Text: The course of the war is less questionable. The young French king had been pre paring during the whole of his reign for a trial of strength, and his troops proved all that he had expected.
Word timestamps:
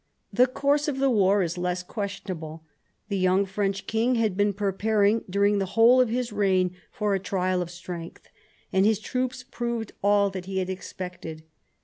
The 0.33 0.47
course 0.47 0.87
of 0.87 0.97
the 0.97 1.11
war 1.11 1.43
is 1.43 1.59
less 1.59 1.83
questionable. 1.83 2.63
The 3.09 3.19
young 3.19 3.45
French 3.45 3.85
king 3.85 4.15
had 4.15 4.35
been 4.35 4.51
pre 4.51 4.71
paring 4.71 5.23
during 5.29 5.59
the 5.59 5.67
whole 5.77 6.01
of 6.01 6.09
his 6.09 6.33
reign 6.33 6.75
for 6.91 7.13
a 7.13 7.19
trial 7.19 7.61
of 7.61 7.69
strength, 7.69 8.27
and 8.73 8.83
his 8.83 8.97
troops 8.97 9.43
proved 9.43 9.91
all 10.03 10.31
that 10.31 10.45
he 10.45 10.57
had 10.57 10.71
expected. 10.71 11.43